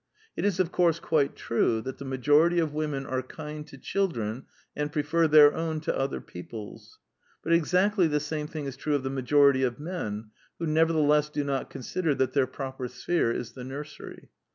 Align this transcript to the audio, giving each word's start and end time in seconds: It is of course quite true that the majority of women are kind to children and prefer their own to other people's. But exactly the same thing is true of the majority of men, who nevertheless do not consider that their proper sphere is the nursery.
It 0.35 0.45
is 0.45 0.59
of 0.59 0.71
course 0.71 0.99
quite 0.99 1.35
true 1.35 1.79
that 1.83 1.99
the 1.99 2.05
majority 2.05 2.57
of 2.57 2.73
women 2.73 3.05
are 3.05 3.21
kind 3.21 3.67
to 3.67 3.77
children 3.77 4.47
and 4.75 4.91
prefer 4.91 5.27
their 5.27 5.53
own 5.53 5.79
to 5.81 5.95
other 5.95 6.19
people's. 6.19 6.97
But 7.43 7.53
exactly 7.53 8.07
the 8.07 8.19
same 8.19 8.47
thing 8.47 8.65
is 8.65 8.75
true 8.75 8.95
of 8.95 9.03
the 9.03 9.11
majority 9.11 9.61
of 9.61 9.79
men, 9.79 10.31
who 10.57 10.65
nevertheless 10.65 11.29
do 11.29 11.43
not 11.43 11.69
consider 11.69 12.15
that 12.15 12.33
their 12.33 12.47
proper 12.47 12.87
sphere 12.87 13.29
is 13.31 13.51
the 13.51 13.63
nursery. 13.63 14.29